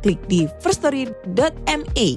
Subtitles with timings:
[0.00, 2.08] klik di firststory.me.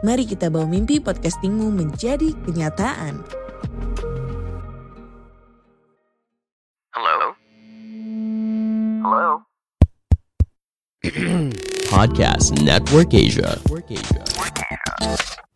[0.00, 3.20] Mari kita bawa mimpi podcastingmu menjadi kenyataan.
[6.96, 7.18] Hello?
[9.04, 9.28] Hello?
[11.92, 13.58] Podcast Network Asia.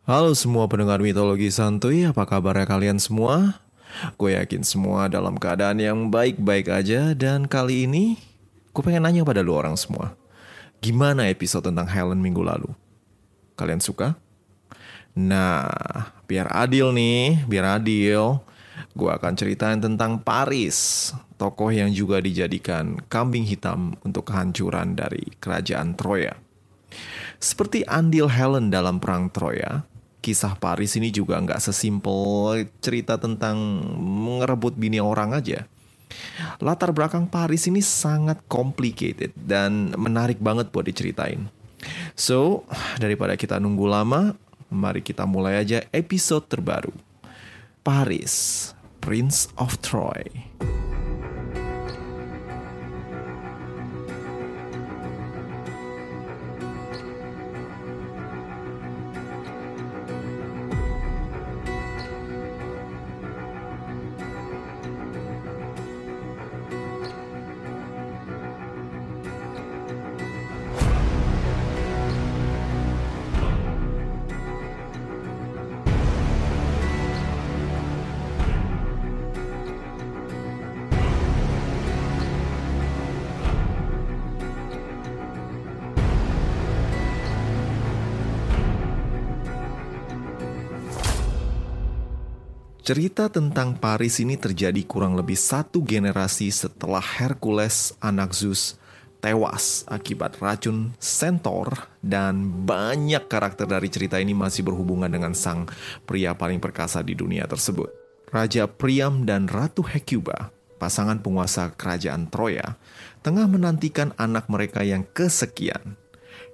[0.03, 3.63] Halo semua pendengar mitologi santuy, apa kabarnya kalian semua?
[4.19, 8.19] Gue yakin semua dalam keadaan yang baik-baik aja dan kali ini
[8.73, 10.17] gue pengen nanya pada lu orang semua.
[10.83, 12.67] Gimana episode tentang Helen minggu lalu?
[13.55, 14.19] Kalian suka?
[15.15, 15.71] Nah,
[16.27, 18.43] biar adil nih, biar adil,
[18.91, 21.07] gue akan ceritain tentang Paris,
[21.39, 26.35] tokoh yang juga dijadikan kambing hitam untuk kehancuran dari kerajaan Troya.
[27.39, 29.87] Seperti andil Helen dalam perang Troya,
[30.19, 33.55] kisah Paris ini juga nggak sesimpel cerita tentang
[34.03, 35.63] mengerebut bini orang aja.
[36.61, 41.47] Latar belakang Paris ini sangat complicated dan menarik banget buat diceritain.
[42.15, 42.63] So,
[43.01, 44.35] daripada kita nunggu lama,
[44.71, 46.93] mari kita mulai aja episode terbaru.
[47.83, 48.71] Paris,
[49.03, 50.23] Prince of Troy.
[92.83, 98.75] Cerita tentang Paris ini terjadi kurang lebih satu generasi setelah Hercules anak Zeus
[99.23, 105.63] tewas akibat racun Centaur dan banyak karakter dari cerita ini masih berhubungan dengan sang
[106.03, 107.87] pria paling perkasa di dunia tersebut.
[108.35, 112.75] Raja Priam dan Ratu Hecuba, pasangan penguasa kerajaan Troya,
[113.23, 115.95] tengah menantikan anak mereka yang kesekian.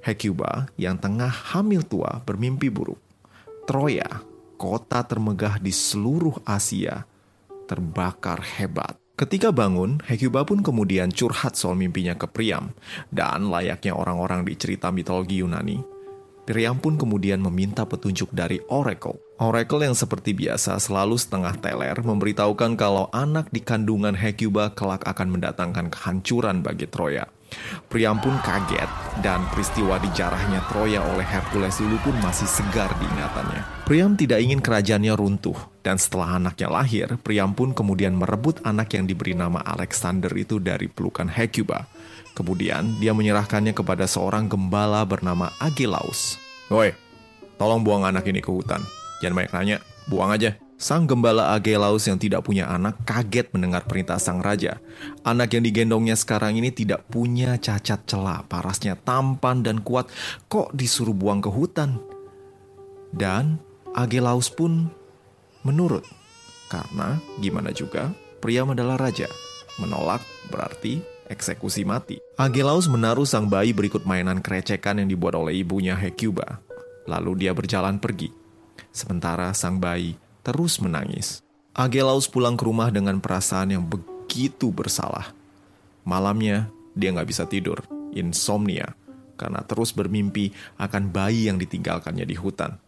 [0.06, 3.02] Hecuba yang tengah hamil tua bermimpi buruk.
[3.66, 4.29] Troya
[4.60, 7.08] kota termegah di seluruh Asia,
[7.64, 9.00] terbakar hebat.
[9.16, 12.76] Ketika bangun, Hecuba pun kemudian curhat soal mimpinya ke Priam.
[13.08, 15.80] Dan layaknya orang-orang di cerita mitologi Yunani,
[16.50, 19.22] Priam pun kemudian meminta petunjuk dari Oracle.
[19.38, 25.38] Oracle yang seperti biasa selalu setengah teler memberitahukan kalau anak di kandungan Hecuba kelak akan
[25.38, 27.30] mendatangkan kehancuran bagi Troya.
[27.90, 28.90] Priam pun kaget
[29.26, 33.86] dan peristiwa dijarahnya Troya oleh Hercules dulu pun masih segar di ingatannya.
[33.90, 39.10] Priam tidak ingin kerajaannya runtuh dan setelah anaknya lahir, Priam pun kemudian merebut anak yang
[39.10, 41.90] diberi nama Alexander itu dari pelukan Hecuba.
[42.38, 46.38] Kemudian dia menyerahkannya kepada seorang gembala bernama Agelaus.
[46.70, 46.94] Woi,
[47.58, 48.86] tolong buang anak ini ke hutan.
[49.20, 49.78] Jangan banyak nanya,
[50.08, 50.69] buang aja.
[50.80, 54.80] Sang gembala Agelaus yang tidak punya anak kaget mendengar perintah sang raja.
[55.28, 60.08] Anak yang digendongnya sekarang ini tidak punya cacat celah, parasnya tampan dan kuat,
[60.48, 62.00] kok disuruh buang ke hutan?
[63.12, 63.60] Dan
[63.92, 64.88] Agelaus pun
[65.68, 66.08] menurut,
[66.72, 69.28] karena gimana juga Priam adalah raja.
[69.84, 72.24] Menolak berarti eksekusi mati.
[72.40, 76.64] Agelaus menaruh sang bayi berikut mainan kerecekan yang dibuat oleh ibunya Hecuba.
[77.04, 78.32] Lalu dia berjalan pergi.
[78.96, 81.46] Sementara sang bayi terus menangis.
[81.78, 85.30] Agelaus pulang ke rumah dengan perasaan yang begitu bersalah.
[86.02, 87.86] Malamnya, dia nggak bisa tidur,
[88.18, 88.98] insomnia,
[89.38, 90.50] karena terus bermimpi
[90.82, 92.82] akan bayi yang ditinggalkannya di hutan.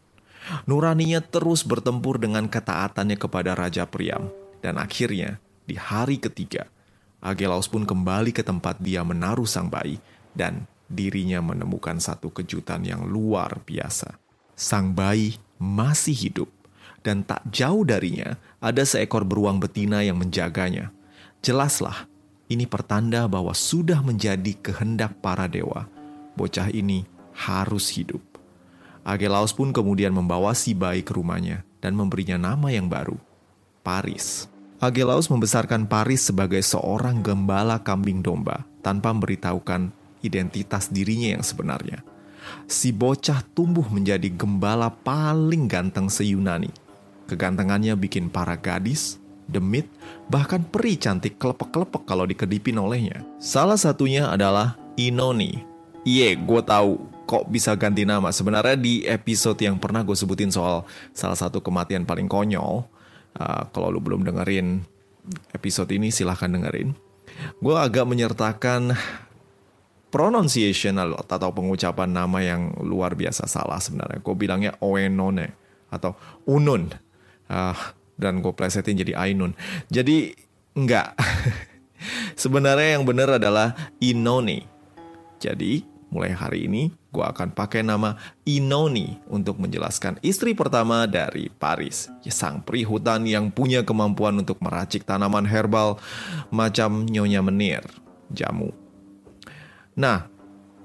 [0.65, 4.33] Nuraninya terus bertempur dengan ketaatannya kepada Raja Priam,
[4.65, 5.37] dan akhirnya,
[5.69, 6.65] di hari ketiga,
[7.21, 10.01] Agelaus pun kembali ke tempat dia menaruh sang bayi,
[10.33, 14.17] dan dirinya menemukan satu kejutan yang luar biasa.
[14.57, 16.49] Sang bayi masih hidup
[17.01, 20.93] dan tak jauh darinya ada seekor beruang betina yang menjaganya.
[21.41, 22.05] Jelaslah,
[22.51, 25.89] ini pertanda bahwa sudah menjadi kehendak para dewa.
[26.37, 28.21] Bocah ini harus hidup.
[29.01, 33.17] Agelaus pun kemudian membawa si bayi ke rumahnya dan memberinya nama yang baru,
[33.81, 34.45] Paris.
[34.77, 39.89] Agelaus membesarkan Paris sebagai seorang gembala kambing domba tanpa memberitahukan
[40.21, 42.05] identitas dirinya yang sebenarnya.
[42.65, 46.69] Si bocah tumbuh menjadi gembala paling ganteng se-Yunani.
[47.31, 49.15] Kegantengannya bikin para gadis,
[49.47, 49.87] demit,
[50.27, 53.23] bahkan peri cantik kelepek-kelepek kalau dikedipin olehnya.
[53.39, 55.63] Salah satunya adalah Inoni.
[56.03, 58.35] Iye, gue tahu kok bisa ganti nama.
[58.35, 60.83] Sebenarnya di episode yang pernah gue sebutin soal
[61.15, 62.83] salah satu kematian paling konyol,
[63.39, 64.83] uh, kalau lu belum dengerin
[65.55, 66.91] episode ini silahkan dengerin.
[67.63, 68.91] Gue agak menyertakan
[70.11, 74.19] pronunciation atau pengucapan nama yang luar biasa salah sebenarnya.
[74.19, 75.55] Gue bilangnya Oenone
[75.87, 77.10] atau Unun.
[77.51, 77.75] Uh,
[78.15, 79.51] dan gue plesetin jadi Ainun.
[79.91, 80.31] Jadi
[80.77, 81.19] enggak.
[82.41, 84.65] sebenarnya yang benar adalah Inoni.
[85.41, 92.11] Jadi mulai hari ini gue akan pakai nama Inoni untuk menjelaskan istri pertama dari Paris.
[92.23, 95.99] Ya, sang peri hutan yang punya kemampuan untuk meracik tanaman herbal
[96.53, 97.83] macam nyonya menir,
[98.31, 98.71] jamu.
[99.97, 100.29] Nah,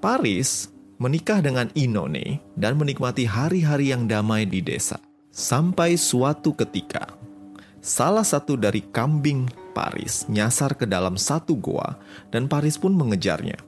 [0.03, 5.06] Paris menikah dengan Inone dan menikmati hari-hari yang damai di desa.
[5.37, 7.13] Sampai suatu ketika,
[7.85, 9.45] salah satu dari kambing
[9.77, 12.01] Paris nyasar ke dalam satu goa
[12.33, 13.61] dan Paris pun mengejarnya.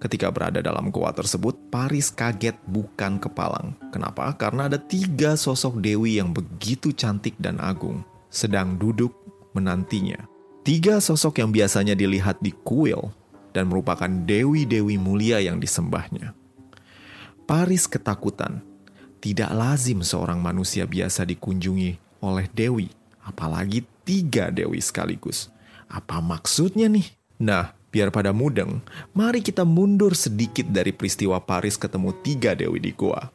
[0.00, 3.76] Ketika berada dalam goa tersebut, Paris kaget bukan kepalang.
[3.92, 4.32] Kenapa?
[4.40, 8.00] Karena ada tiga sosok dewi yang begitu cantik dan agung,
[8.32, 9.12] sedang duduk
[9.52, 10.16] menantinya.
[10.64, 13.12] Tiga sosok yang biasanya dilihat di kuil
[13.52, 16.32] dan merupakan dewi-dewi mulia yang disembahnya.
[17.44, 18.71] Paris ketakutan.
[19.22, 22.90] Tidak lazim seorang manusia biasa dikunjungi oleh dewi,
[23.22, 25.46] apalagi tiga dewi sekaligus.
[25.86, 27.06] Apa maksudnya nih?
[27.38, 28.80] Nah, Biar pada mudeng,
[29.12, 33.28] mari kita mundur sedikit dari peristiwa Paris ketemu tiga dewi di Goa.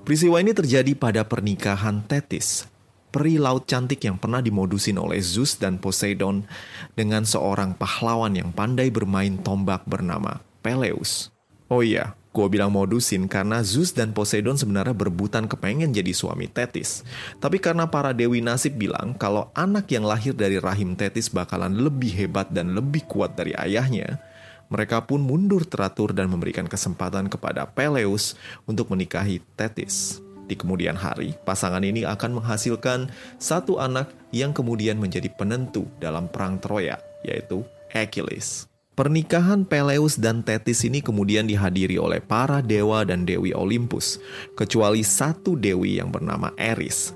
[0.00, 2.64] Peristiwa ini terjadi pada pernikahan Tetis,
[3.12, 6.48] peri laut cantik yang pernah dimodusin oleh Zeus dan Poseidon
[6.96, 11.28] dengan seorang pahlawan yang pandai bermain tombak bernama Peleus.
[11.68, 17.02] Oh iya, Gue bilang modusin karena Zeus dan Poseidon sebenarnya berebutan kepengen jadi suami Tetis.
[17.42, 22.14] Tapi karena para dewi nasib bilang kalau anak yang lahir dari rahim Tetis bakalan lebih
[22.14, 24.22] hebat dan lebih kuat dari ayahnya,
[24.70, 28.38] mereka pun mundur teratur dan memberikan kesempatan kepada Peleus
[28.70, 30.22] untuk menikahi Tetis.
[30.46, 33.10] Di kemudian hari, pasangan ini akan menghasilkan
[33.42, 38.70] satu anak yang kemudian menjadi penentu dalam perang Troya, yaitu Achilles.
[38.98, 44.18] Pernikahan Peleus dan Tetis ini kemudian dihadiri oleh para dewa dan dewi Olympus,
[44.58, 47.14] kecuali satu dewi yang bernama Eris.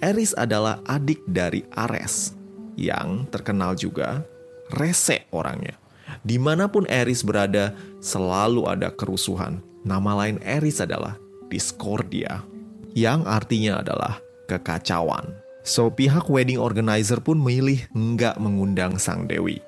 [0.00, 2.32] Eris adalah adik dari Ares,
[2.80, 4.24] yang terkenal juga
[4.72, 5.76] rese orangnya.
[6.24, 9.60] Di mana pun Eris berada, selalu ada kerusuhan.
[9.84, 11.20] Nama lain Eris adalah
[11.52, 12.40] Discordia,
[12.96, 14.16] yang artinya adalah
[14.48, 15.28] kekacauan.
[15.60, 19.67] So, pihak wedding organizer pun memilih nggak mengundang sang dewi.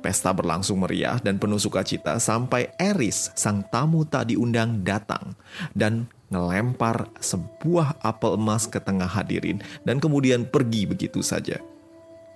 [0.00, 5.36] Pesta berlangsung meriah dan penuh sukacita sampai Eris, sang tamu tak diundang, datang
[5.76, 11.60] dan ngelempar sebuah apel emas ke tengah hadirin dan kemudian pergi begitu saja.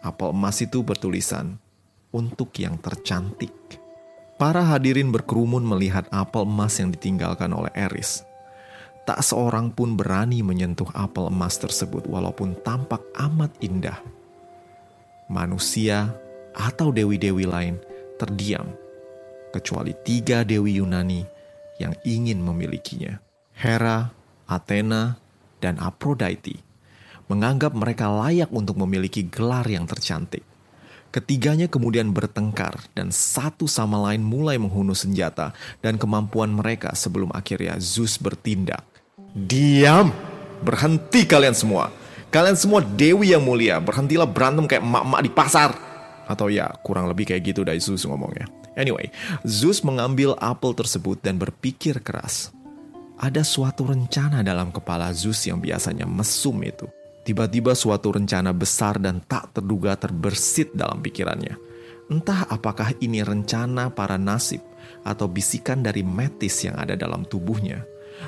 [0.04, 1.56] Apel emas itu bertulisan,
[2.14, 3.50] untuk yang tercantik.
[4.38, 8.22] Para hadirin berkerumun melihat apel emas yang ditinggalkan oleh Eris.
[9.04, 13.98] Tak seorang pun berani menyentuh apel emas tersebut walaupun tampak amat indah.
[15.28, 16.14] Manusia
[16.54, 17.76] atau dewi-dewi lain
[18.16, 18.70] terdiam,
[19.50, 21.26] kecuali tiga dewi Yunani
[21.82, 23.18] yang ingin memilikinya.
[23.54, 24.10] Hera,
[24.46, 25.18] Athena,
[25.62, 26.62] dan Aphrodite
[27.26, 30.44] menganggap mereka layak untuk memiliki gelar yang tercantik.
[31.14, 37.78] Ketiganya kemudian bertengkar dan satu sama lain mulai menghunus senjata dan kemampuan mereka sebelum akhirnya
[37.78, 38.82] Zeus bertindak.
[39.30, 40.10] Diam!
[40.66, 41.94] Berhenti kalian semua!
[42.34, 45.70] Kalian semua dewi yang mulia, berhentilah berantem kayak emak-emak di pasar.
[46.24, 48.48] Atau ya kurang lebih kayak gitu dari Zeus ngomongnya.
[48.74, 49.10] Anyway,
[49.46, 52.50] Zeus mengambil apel tersebut dan berpikir keras.
[53.14, 56.90] Ada suatu rencana dalam kepala Zeus yang biasanya mesum itu.
[57.24, 61.56] Tiba-tiba suatu rencana besar dan tak terduga terbersit dalam pikirannya.
[62.12, 64.60] Entah apakah ini rencana para nasib
[65.08, 67.80] atau bisikan dari Metis yang ada dalam tubuhnya.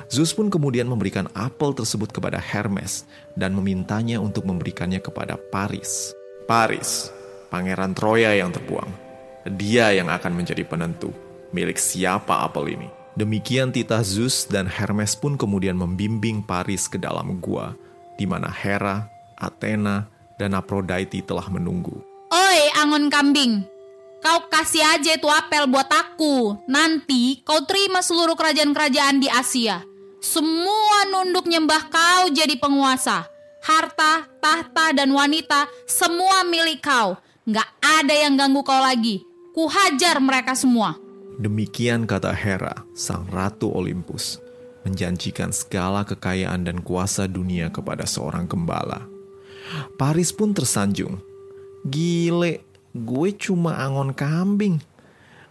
[0.09, 3.05] Zeus pun kemudian memberikan apel tersebut kepada Hermes
[3.37, 6.11] dan memintanya untuk memberikannya kepada Paris.
[6.49, 7.11] Paris,
[7.47, 8.89] pangeran Troya yang terbuang.
[9.47, 11.11] Dia yang akan menjadi penentu
[11.51, 12.89] milik siapa apel ini.
[13.17, 17.73] Demikian titah Zeus dan Hermes pun kemudian membimbing Paris ke dalam gua,
[18.13, 20.05] di mana Hera, Athena,
[20.37, 21.97] dan Aphrodite telah menunggu.
[22.29, 23.65] Oi, angon kambing.
[24.21, 26.61] Kau kasih aja itu apel buat aku.
[26.69, 29.81] Nanti kau terima seluruh kerajaan-kerajaan di Asia.
[30.21, 33.25] Semua nunduk nyembah kau jadi penguasa.
[33.65, 37.17] Harta, tahta, dan wanita semua milik kau.
[37.47, 39.23] Nggak ada yang ganggu kau lagi.
[39.55, 40.99] Ku hajar mereka semua.
[41.39, 44.43] Demikian kata Hera, sang ratu Olympus,
[44.83, 49.07] menjanjikan segala kekayaan dan kuasa dunia kepada seorang gembala.
[49.95, 51.23] Paris pun tersanjung.
[51.87, 54.83] Gile, gue cuma angon kambing.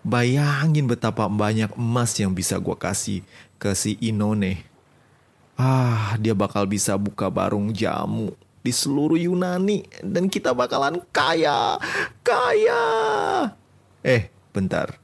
[0.04, 3.24] Bayangin betapa banyak emas yang bisa gue kasih
[3.56, 4.68] ke si Inone.
[5.56, 8.36] Ah, dia bakal bisa buka barung jamu
[8.66, 11.78] di seluruh Yunani dan kita bakalan kaya,
[12.26, 12.82] kaya.
[14.02, 14.98] Eh, bentar.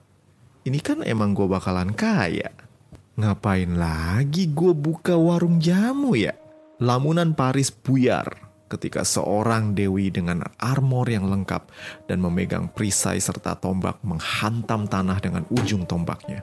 [0.67, 2.51] Ini kan emang gue bakalan kaya.
[3.15, 6.35] Ngapain lagi gue buka warung jamu ya?
[6.83, 11.69] Lamunan Paris buyar ketika seorang dewi dengan armor yang lengkap
[12.09, 16.43] dan memegang perisai serta tombak menghantam tanah dengan ujung tombaknya.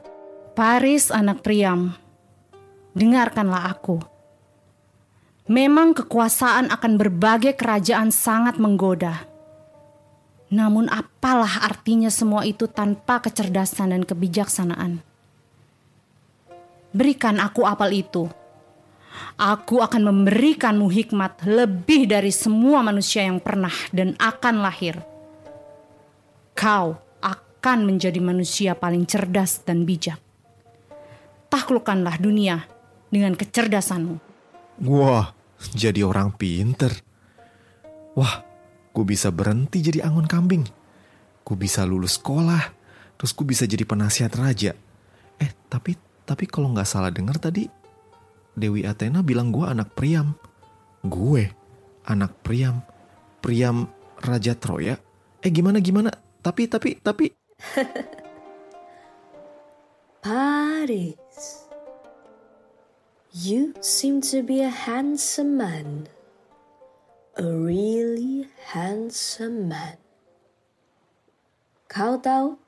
[0.53, 1.91] Paris anak Priam,
[2.93, 4.18] dengarkanlah aku.
[5.49, 9.25] Memang kekuasaan akan berbagai kerajaan sangat menggoda.
[10.53, 15.01] Namun apalah artinya semua itu tanpa kecerdasan dan kebijaksanaan?
[16.93, 18.29] Berikan aku apel itu.
[19.41, 25.01] Aku akan memberikanmu hikmat lebih dari semua manusia yang pernah dan akan lahir.
[26.53, 26.93] Kau
[27.25, 30.21] akan menjadi manusia paling cerdas dan bijak.
[31.49, 32.69] Taklukkanlah dunia
[33.09, 34.21] dengan kecerdasanmu.
[34.85, 35.35] Wah,
[35.75, 36.91] jadi orang pinter.
[38.15, 38.43] Wah,
[38.91, 40.65] gue bisa berhenti jadi angon kambing.
[41.43, 42.73] Gue bisa lulus sekolah,
[43.15, 44.75] terus gue bisa jadi penasihat raja.
[45.39, 45.95] Eh, tapi
[46.27, 47.65] tapi kalau nggak salah dengar tadi,
[48.53, 50.35] Dewi Athena bilang gue anak Priam.
[51.01, 51.47] Gue
[52.05, 52.83] anak Priam,
[53.39, 53.87] Priam
[54.19, 54.99] Raja Troya.
[55.39, 56.11] Eh gimana gimana?
[56.43, 57.31] Tapi tapi tapi.
[60.19, 61.68] Paris,
[63.39, 66.07] you seem to be a handsome man.
[67.37, 69.95] A really handsome man.
[71.87, 72.59] Kau tahu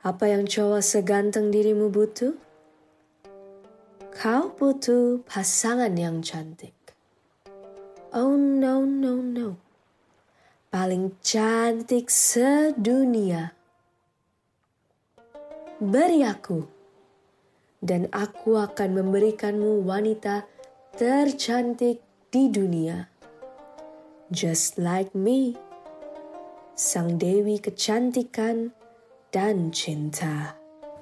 [0.00, 2.32] apa yang cowok seganteng dirimu butuh?
[4.16, 6.72] Kau butuh pasangan yang cantik.
[8.16, 9.60] Oh no no no.
[10.72, 13.52] Paling cantik sedunia.
[15.76, 16.77] Beri aku.
[17.78, 20.42] Dan aku akan memberikanmu wanita
[20.98, 23.06] tercantik di dunia.
[24.34, 25.54] Just like me.
[26.74, 28.74] Sang Dewi kecantikan
[29.30, 30.58] dan cinta.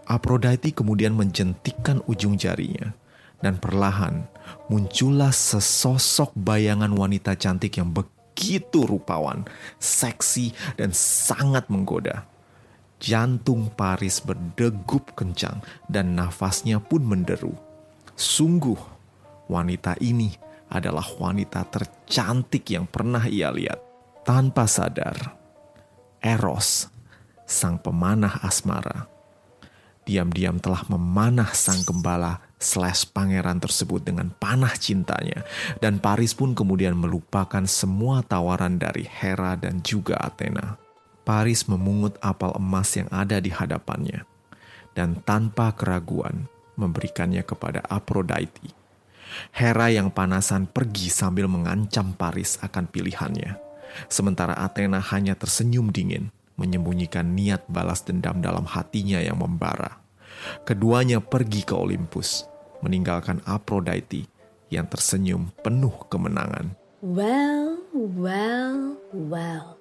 [0.06, 2.94] Aphrodite kemudian menjentikkan ujung jarinya
[3.42, 4.24] dan perlahan
[4.70, 9.42] muncullah sesosok bayangan wanita cantik yang begitu rupawan,
[9.82, 12.35] seksi, dan sangat menggoda.
[12.96, 17.52] Jantung Paris berdegup kencang dan nafasnya pun menderu.
[18.16, 18.80] Sungguh,
[19.52, 20.32] wanita ini
[20.72, 23.78] adalah wanita tercantik yang pernah ia lihat.
[24.26, 25.38] Tanpa sadar,
[26.18, 26.90] Eros,
[27.46, 29.06] sang pemanah asmara,
[30.02, 35.44] diam-diam telah memanah sang gembala slash pangeran tersebut dengan panah cintanya.
[35.78, 40.85] Dan Paris pun kemudian melupakan semua tawaran dari Hera dan juga Athena.
[41.26, 44.22] Paris memungut apel emas yang ada di hadapannya.
[44.94, 46.46] Dan tanpa keraguan
[46.78, 48.70] memberikannya kepada Aphrodite.
[49.50, 53.58] Hera yang panasan pergi sambil mengancam Paris akan pilihannya.
[54.06, 59.98] Sementara Athena hanya tersenyum dingin, menyembunyikan niat balas dendam dalam hatinya yang membara.
[60.62, 62.46] Keduanya pergi ke Olympus,
[62.80, 64.30] meninggalkan Aphrodite
[64.70, 66.76] yang tersenyum penuh kemenangan.
[67.02, 69.75] Well, well, well.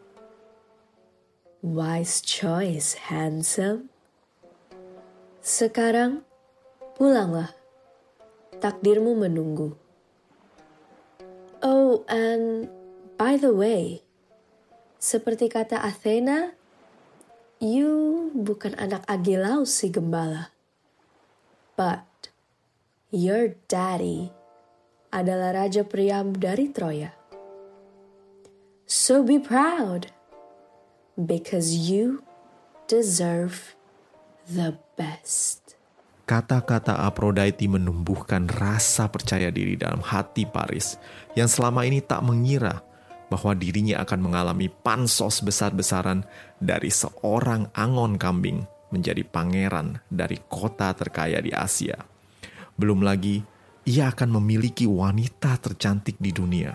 [1.65, 3.89] Wise choice, handsome.
[5.41, 6.21] Sekarang
[6.93, 7.57] pulanglah.
[8.61, 9.73] Takdirmu menunggu.
[11.65, 12.69] Oh, and
[13.17, 14.05] by the way,
[15.01, 16.53] seperti kata Athena,
[17.57, 20.53] you bukan anak Agelaus si gembala.
[21.73, 22.29] But
[23.09, 24.29] your daddy
[25.09, 27.09] adalah Raja Priam dari Troya.
[28.85, 30.13] So be proud
[31.19, 32.19] because you
[32.91, 33.75] deserve
[34.51, 35.79] the best.
[36.25, 40.97] Kata-kata Aphrodite menumbuhkan rasa percaya diri dalam hati Paris
[41.37, 42.81] yang selama ini tak mengira
[43.29, 46.25] bahwa dirinya akan mengalami pansos besar-besaran
[46.57, 51.97] dari seorang angon kambing menjadi pangeran dari kota terkaya di Asia.
[52.73, 53.41] Belum lagi,
[53.85, 56.73] ia akan memiliki wanita tercantik di dunia.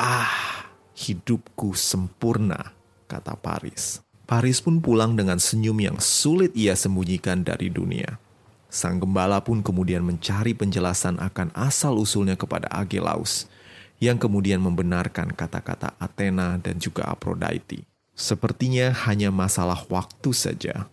[0.00, 0.64] Ah,
[0.96, 2.79] hidupku sempurna,
[3.10, 3.98] kata Paris.
[4.30, 8.22] Paris pun pulang dengan senyum yang sulit ia sembunyikan dari dunia.
[8.70, 13.50] Sang gembala pun kemudian mencari penjelasan akan asal-usulnya kepada Agelaus,
[13.98, 17.82] yang kemudian membenarkan kata-kata Athena dan juga Aphrodite.
[18.14, 20.86] Sepertinya hanya masalah waktu saja.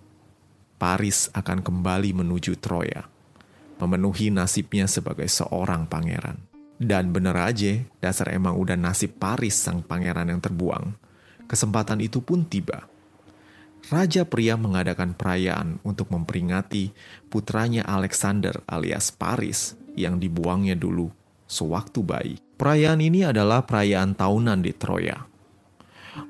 [0.81, 3.05] Paris akan kembali menuju Troya,
[3.77, 6.41] memenuhi nasibnya sebagai seorang pangeran.
[6.77, 10.93] Dan bener aja, dasar emang udah nasib Paris sang pangeran yang terbuang.
[11.47, 12.85] Kesempatan itu pun tiba.
[13.87, 16.91] Raja pria mengadakan perayaan untuk memperingati
[17.31, 21.07] putranya Alexander alias Paris yang dibuangnya dulu
[21.47, 22.35] sewaktu bayi.
[22.59, 25.23] Perayaan ini adalah perayaan tahunan di Troya.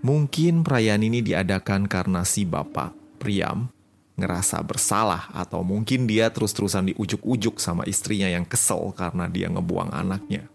[0.06, 3.74] Mungkin perayaan ini diadakan karena si bapak, Priam,
[4.22, 10.46] ngerasa bersalah atau mungkin dia terus-terusan diujuk-ujuk sama istrinya yang kesel karena dia ngebuang anaknya.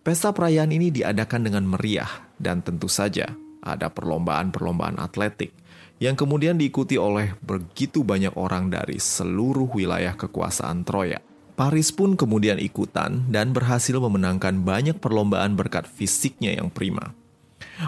[0.00, 3.34] Pesta perayaan ini diadakan dengan meriah dan tentu saja
[3.66, 5.50] ada perlombaan-perlombaan atletik
[5.98, 11.18] yang kemudian diikuti oleh begitu banyak orang dari seluruh wilayah kekuasaan Troya.
[11.56, 17.16] Paris pun kemudian ikutan dan berhasil memenangkan banyak perlombaan berkat fisiknya yang prima.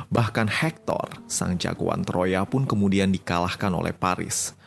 [0.09, 4.59] Bahkan Hector, sang jagoan Troya pun kemudian dikalahkan oleh Paris.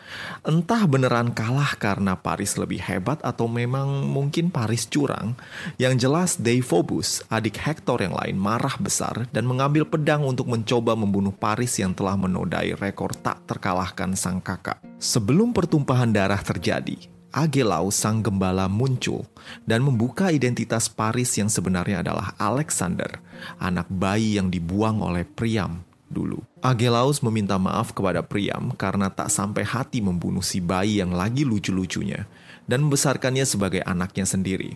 [0.43, 5.37] Entah beneran kalah karena Paris lebih hebat atau memang mungkin Paris curang.
[5.79, 11.31] Yang jelas Deiphobus, adik Hector yang lain marah besar dan mengambil pedang untuk mencoba membunuh
[11.31, 14.81] Paris yang telah menodai rekor tak terkalahkan sang kakak.
[15.01, 16.97] Sebelum pertumpahan darah terjadi,
[17.31, 19.23] Agelau sang gembala muncul
[19.63, 23.23] dan membuka identitas Paris yang sebenarnya adalah Alexander,
[23.55, 25.79] anak bayi yang dibuang oleh Priam
[26.11, 26.43] dulu.
[26.59, 32.27] Agelaus meminta maaf kepada Priam karena tak sampai hati membunuh si bayi yang lagi lucu-lucunya
[32.67, 34.75] dan membesarkannya sebagai anaknya sendiri.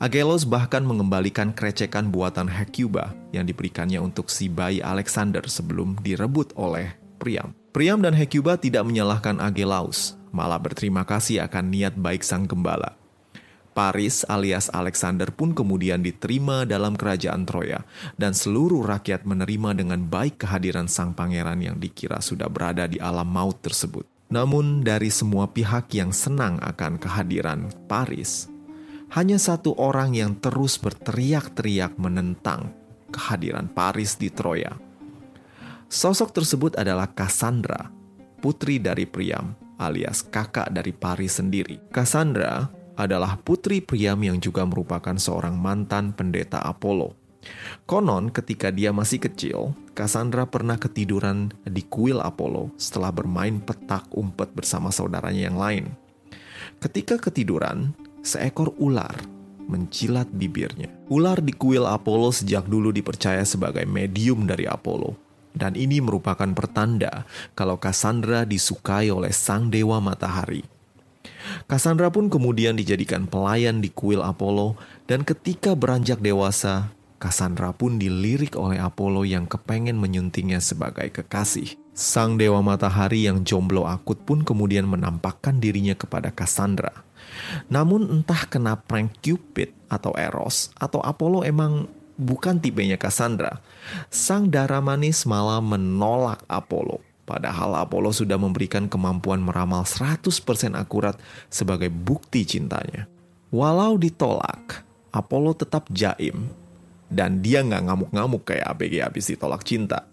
[0.00, 6.96] Agelos bahkan mengembalikan krecekan buatan Hecuba yang diberikannya untuk si bayi Alexander sebelum direbut oleh
[7.20, 7.52] Priam.
[7.74, 12.98] Priam dan Hecuba tidak menyalahkan Agelaus, malah berterima kasih akan niat baik sang gembala.
[13.72, 17.80] Paris alias Alexander pun kemudian diterima dalam kerajaan Troya
[18.20, 23.24] dan seluruh rakyat menerima dengan baik kehadiran sang pangeran yang dikira sudah berada di alam
[23.24, 24.04] maut tersebut.
[24.28, 28.48] Namun dari semua pihak yang senang akan kehadiran Paris,
[29.12, 32.72] hanya satu orang yang terus berteriak-teriak menentang
[33.12, 34.72] kehadiran Paris di Troya.
[35.88, 37.92] Sosok tersebut adalah Cassandra,
[38.40, 41.82] putri dari Priam alias kakak dari Paris sendiri.
[41.90, 47.18] Cassandra adalah putri Priam yang juga merupakan seorang mantan pendeta Apollo.
[47.90, 54.54] Konon ketika dia masih kecil, Cassandra pernah ketiduran di kuil Apollo setelah bermain petak umpet
[54.54, 55.84] bersama saudaranya yang lain.
[56.78, 57.90] Ketika ketiduran,
[58.22, 59.18] seekor ular
[59.66, 60.90] menjilat bibirnya.
[61.10, 65.31] Ular di kuil Apollo sejak dulu dipercaya sebagai medium dari Apollo.
[65.52, 70.64] Dan ini merupakan pertanda kalau Cassandra disukai oleh sang dewa matahari.
[71.68, 78.58] Cassandra pun kemudian dijadikan pelayan di kuil Apollo dan ketika beranjak dewasa, Cassandra pun dilirik
[78.58, 81.78] oleh Apollo yang kepengen menyuntingnya sebagai kekasih.
[81.94, 86.90] Sang dewa matahari yang jomblo akut pun kemudian menampakkan dirinya kepada Cassandra.
[87.70, 93.62] Namun entah kena prank Cupid atau Eros atau Apollo emang bukan tipenya Cassandra.
[94.12, 100.26] Sang darah manis malah menolak Apollo Padahal Apollo sudah memberikan kemampuan meramal 100%
[100.74, 101.14] akurat
[101.46, 103.06] sebagai bukti cintanya.
[103.54, 104.82] Walau ditolak,
[105.14, 106.50] Apollo tetap jaim.
[107.12, 110.08] Dan dia nggak ngamuk-ngamuk kayak ABG habis ditolak cinta.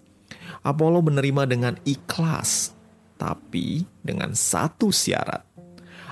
[0.62, 2.76] Apollo menerima dengan ikhlas,
[3.16, 5.48] tapi dengan satu syarat.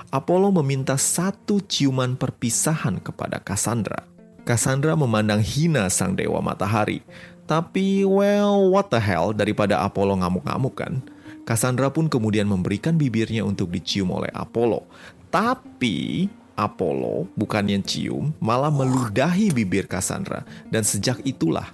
[0.08, 4.17] Apollo meminta satu ciuman perpisahan kepada Cassandra.
[4.48, 7.04] Cassandra memandang hina sang dewa matahari
[7.48, 11.00] tapi, well, what the hell, daripada Apollo ngamuk-ngamuk kan?
[11.48, 14.84] Cassandra pun kemudian memberikan bibirnya untuk dicium oleh Apollo.
[15.32, 16.28] Tapi,
[16.60, 20.44] Apollo bukannya cium, malah meludahi bibir Cassandra.
[20.68, 21.72] Dan sejak itulah,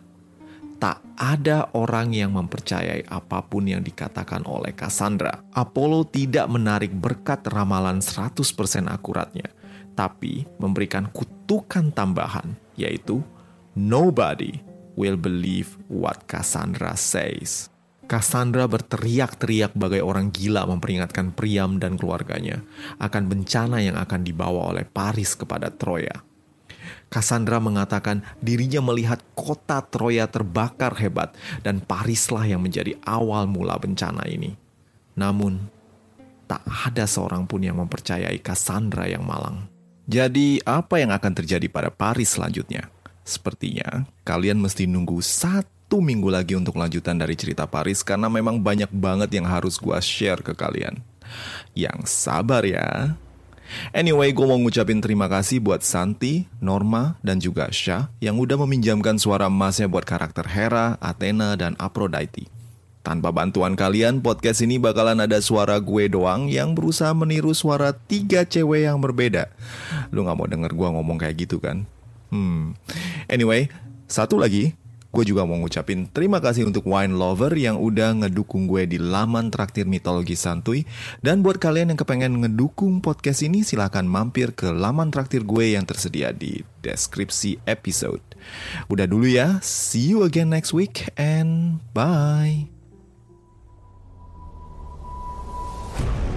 [0.78, 5.42] tak ada orang yang mempercayai apa pun yang dikatakan oleh Cassandra.
[5.58, 8.46] Apollo tidak menarik berkat ramalan 100%
[8.94, 9.50] akuratnya,
[9.98, 13.22] tapi memberikan kutukan tambahan, yaitu
[13.74, 14.62] nobody
[14.94, 17.74] will believe what Cassandra says.
[18.04, 22.62] Cassandra berteriak-teriak bagai orang gila memperingatkan Priam dan keluarganya
[23.00, 26.22] akan bencana yang akan dibawa oleh Paris kepada Troya.
[27.08, 31.34] Cassandra mengatakan dirinya melihat kota Troya terbakar hebat
[31.64, 34.54] dan Parislah yang menjadi awal mula bencana ini.
[35.14, 35.62] Namun,
[36.50, 39.73] tak ada seorang pun yang mempercayai Cassandra yang malang.
[40.04, 42.92] Jadi, apa yang akan terjadi pada Paris selanjutnya?
[43.24, 48.92] Sepertinya kalian mesti nunggu satu minggu lagi untuk lanjutan dari cerita Paris karena memang banyak
[48.92, 51.00] banget yang harus gue share ke kalian.
[51.72, 53.16] Yang sabar ya.
[53.96, 59.16] Anyway, gue mau ngucapin terima kasih buat Santi, Norma, dan juga Syah yang udah meminjamkan
[59.16, 62.52] suara emasnya buat karakter Hera, Athena, dan Aphrodite.
[63.04, 68.48] Tanpa bantuan kalian, podcast ini bakalan ada suara gue doang yang berusaha meniru suara tiga
[68.48, 69.52] cewek yang berbeda.
[70.16, 71.84] Lu gak mau denger gue ngomong kayak gitu kan?
[72.32, 72.80] Hmm.
[73.28, 73.68] Anyway,
[74.08, 74.80] satu lagi,
[75.12, 79.52] gue juga mau ngucapin terima kasih untuk Wine Lover yang udah ngedukung gue di laman
[79.52, 80.88] traktir mitologi santuy.
[81.20, 85.84] Dan buat kalian yang kepengen ngedukung podcast ini, silahkan mampir ke laman traktir gue yang
[85.84, 88.24] tersedia di deskripsi episode.
[88.88, 92.73] Udah dulu ya, see you again next week and bye.